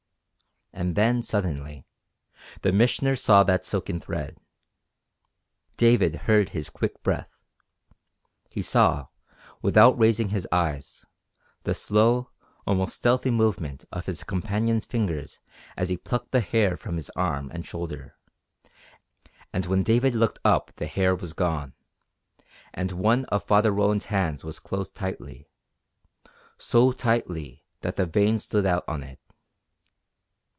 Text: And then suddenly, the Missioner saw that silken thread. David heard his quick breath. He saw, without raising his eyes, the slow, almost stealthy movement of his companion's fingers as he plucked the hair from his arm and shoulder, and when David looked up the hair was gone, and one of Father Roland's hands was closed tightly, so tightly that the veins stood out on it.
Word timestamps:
And 0.73 0.95
then 0.95 1.21
suddenly, 1.21 1.85
the 2.61 2.71
Missioner 2.71 3.17
saw 3.17 3.43
that 3.43 3.65
silken 3.65 3.99
thread. 3.99 4.37
David 5.75 6.15
heard 6.15 6.49
his 6.49 6.69
quick 6.69 7.03
breath. 7.03 7.29
He 8.49 8.61
saw, 8.61 9.07
without 9.61 9.99
raising 9.99 10.29
his 10.29 10.47
eyes, 10.49 11.05
the 11.63 11.73
slow, 11.73 12.29
almost 12.65 12.95
stealthy 12.95 13.31
movement 13.31 13.83
of 13.91 14.05
his 14.05 14.23
companion's 14.23 14.85
fingers 14.85 15.39
as 15.75 15.89
he 15.89 15.97
plucked 15.97 16.31
the 16.31 16.39
hair 16.39 16.77
from 16.77 16.95
his 16.95 17.11
arm 17.17 17.51
and 17.53 17.65
shoulder, 17.65 18.15
and 19.51 19.65
when 19.65 19.83
David 19.83 20.15
looked 20.15 20.39
up 20.45 20.71
the 20.77 20.87
hair 20.87 21.13
was 21.13 21.33
gone, 21.33 21.73
and 22.73 22.93
one 22.93 23.25
of 23.25 23.43
Father 23.43 23.73
Roland's 23.73 24.05
hands 24.05 24.45
was 24.45 24.57
closed 24.57 24.95
tightly, 24.95 25.49
so 26.57 26.93
tightly 26.93 27.65
that 27.81 27.97
the 27.97 28.05
veins 28.05 28.43
stood 28.45 28.65
out 28.65 28.85
on 28.87 29.03
it. 29.03 29.19